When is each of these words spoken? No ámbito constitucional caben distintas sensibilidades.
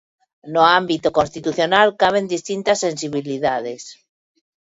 No 0.53 0.61
ámbito 0.79 1.07
constitucional 1.19 1.87
caben 2.01 2.25
distintas 2.35 2.81
sensibilidades. 2.85 3.81